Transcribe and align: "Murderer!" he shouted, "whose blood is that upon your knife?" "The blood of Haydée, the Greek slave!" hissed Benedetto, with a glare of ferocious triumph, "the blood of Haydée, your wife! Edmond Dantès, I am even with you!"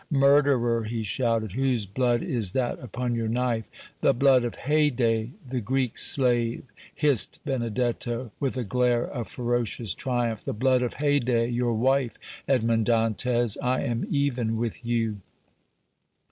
"Murderer!" 0.09 0.85
he 0.85 1.03
shouted, 1.03 1.51
"whose 1.51 1.85
blood 1.85 2.23
is 2.23 2.53
that 2.53 2.79
upon 2.79 3.13
your 3.13 3.27
knife?" 3.27 3.69
"The 4.01 4.15
blood 4.15 4.43
of 4.43 4.55
Haydée, 4.57 5.33
the 5.47 5.61
Greek 5.61 5.95
slave!" 5.95 6.63
hissed 6.95 7.37
Benedetto, 7.45 8.31
with 8.39 8.57
a 8.57 8.63
glare 8.63 9.05
of 9.05 9.27
ferocious 9.27 9.93
triumph, 9.93 10.43
"the 10.43 10.53
blood 10.53 10.81
of 10.81 10.95
Haydée, 10.95 11.53
your 11.53 11.73
wife! 11.75 12.17
Edmond 12.47 12.87
Dantès, 12.87 13.57
I 13.61 13.83
am 13.83 14.07
even 14.09 14.57
with 14.57 14.83
you!" 14.83 15.17